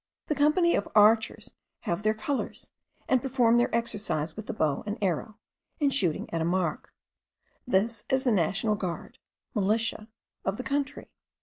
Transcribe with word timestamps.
The 0.25 0.33
company 0.33 0.73
of 0.73 0.87
archers 0.95 1.53
have 1.81 2.01
their 2.01 2.15
colours, 2.15 2.71
and 3.07 3.21
perform 3.21 3.59
their 3.59 3.69
exercise 3.75 4.35
with 4.35 4.47
the 4.47 4.51
bow 4.53 4.81
and 4.87 4.97
arrow, 4.99 5.37
in 5.79 5.91
shooting 5.91 6.27
at 6.33 6.41
a 6.41 6.43
mark; 6.43 6.91
this 7.67 8.03
is 8.09 8.23
the 8.23 8.31
national 8.31 8.73
guard 8.73 9.19
(militia) 9.53 10.07
of 10.43 10.57
the 10.57 10.63
country. 10.63 11.11